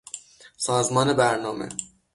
[0.57, 1.69] سازمان برنامه